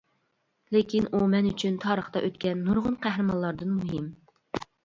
لېكىن 0.75 1.07
ئۇ 1.11 1.19
مەن 1.33 1.51
ئۈچۈن 1.51 1.77
تارىختا 1.85 2.25
ئۆتكەن 2.29 2.65
نۇرغۇن 2.71 2.99
قەھرىمانلاردىن 3.07 3.73
مۇھىم. 3.79 4.13